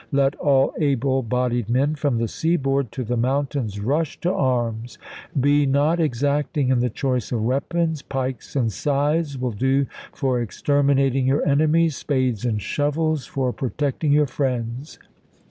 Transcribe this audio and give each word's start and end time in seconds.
Let 0.11 0.35
all 0.37 0.73
able 0.79 1.21
bodied 1.21 1.69
men 1.69 1.93
from 1.93 2.17
the 2.17 2.27
sea 2.27 2.55
board 2.57 2.91
to 2.93 3.03
the 3.03 3.15
mountains 3.17 3.79
rush 3.79 4.19
to 4.21 4.33
arms. 4.33 4.97
Be 5.39 5.67
not 5.67 5.99
exacting 5.99 6.69
in 6.69 6.79
the 6.79 6.89
choice 6.89 7.31
of 7.31 7.43
weapons; 7.43 8.01
pikes 8.01 8.55
and 8.55 8.71
scythes 8.73 9.37
will 9.37 9.51
do 9.51 9.85
for 10.11 10.41
exterminating 10.41 11.27
your 11.27 11.47
enemies; 11.47 11.95
spades 11.97 12.45
and 12.45 12.59
shovels 12.59 13.27
ibid., 13.27 13.29
p. 13.29 13.29
782. 13.29 13.31
for 13.33 13.53
protecting 13.53 14.11
your 14.11 14.25
friends." 14.25 14.97